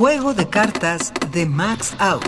Juego 0.00 0.32
de 0.32 0.48
cartas 0.48 1.12
de 1.30 1.44
Max 1.44 1.94
Out. 1.98 2.24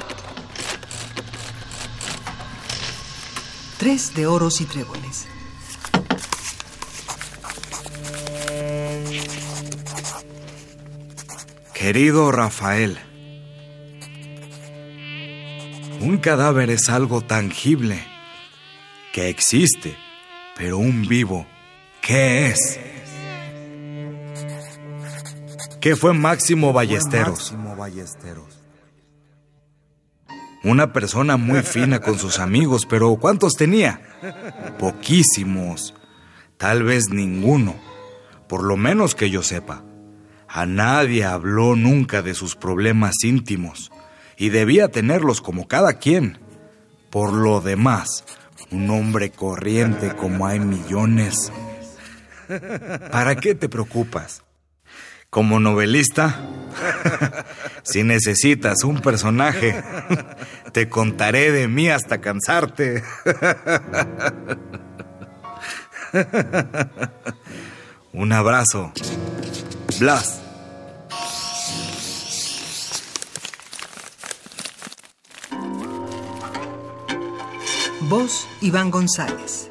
Tres 3.79 4.15
de 4.15 4.27
oros 4.27 4.61
y 4.61 4.67
tréboles. 4.67 5.27
Querido 11.73 12.31
Rafael, 12.31 12.99
un 16.03 16.19
cadáver 16.19 16.69
es 16.69 16.91
algo 16.91 17.23
tangible, 17.23 18.05
que 19.15 19.31
existe, 19.31 19.97
pero 20.59 20.77
un 20.77 21.09
vivo, 21.09 21.47
¿qué 22.03 22.49
es? 22.49 22.92
¿Qué 25.83 25.97
fue 25.97 26.15
Máximo 26.15 26.73
Ballesteros? 26.73 27.53
Una 30.63 30.93
persona 30.93 31.37
muy 31.37 31.63
fina 31.63 31.99
con 31.99 32.21
sus 32.21 32.39
amigos, 32.39 32.87
pero 32.87 33.17
¿cuántos 33.17 33.55
tenía? 33.55 34.01
Poquísimos, 34.79 35.93
tal 36.57 36.85
vez 36.85 37.09
ninguno, 37.11 37.75
por 38.49 38.63
lo 38.63 38.77
menos 38.77 39.17
que 39.17 39.29
yo 39.29 39.43
sepa. 39.43 39.83
A 40.47 40.67
nadie 40.67 41.25
habló 41.25 41.75
nunca 41.75 42.23
de 42.23 42.35
sus 42.35 42.55
problemas 42.55 43.25
íntimos 43.25 43.91
y 44.37 44.51
debía 44.51 44.87
tenerlos 44.87 45.41
como 45.41 45.67
cada 45.67 45.95
quien. 45.95 46.39
Por 47.11 47.33
lo 47.33 47.61
demás, 47.61 48.25
un 48.71 48.89
hombre 48.89 49.33
corriente 49.33 50.15
como 50.15 50.47
hay 50.47 50.61
millones. 50.61 51.51
¿Para 53.11 53.35
qué 53.35 53.57
te 53.57 53.69
preocupas? 53.69 54.45
Como 55.33 55.61
novelista, 55.61 56.41
si 57.85 58.03
necesitas 58.03 58.85
un 58.85 59.01
personaje, 59.01 59.83
te 60.73 60.91
contaré 60.91 61.51
de 61.51 61.69
mí 61.69 61.89
hasta 61.89 62.21
cansarte. 62.21 63.03
Un 68.13 68.35
abrazo. 68.35 68.93
Blas. 69.99 70.43
Voz 78.03 78.47
Iván 78.61 78.91
González. 78.91 79.71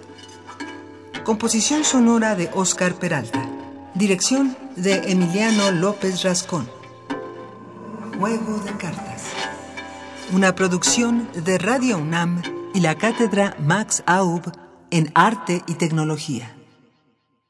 Composición 1.24 1.84
sonora 1.84 2.34
de 2.34 2.50
Oscar 2.56 2.96
Peralta. 2.96 3.51
Dirección 4.02 4.58
de 4.78 4.96
Emiliano 5.12 5.70
López 5.70 6.24
Rascón. 6.24 6.68
Juego 8.18 8.58
de 8.58 8.72
cartas. 8.72 9.26
Una 10.34 10.56
producción 10.56 11.30
de 11.36 11.60
Radio 11.60 12.00
UNAM 12.00 12.42
y 12.74 12.80
la 12.80 12.96
cátedra 12.96 13.56
Max 13.60 14.02
Aub 14.08 14.52
en 14.90 15.12
Arte 15.14 15.62
y 15.68 15.76
Tecnología. 15.76 16.61